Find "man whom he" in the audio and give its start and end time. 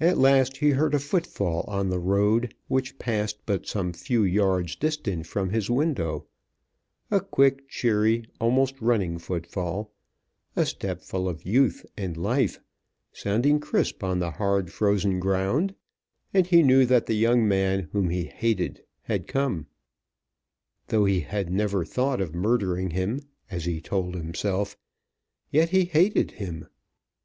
17.48-18.26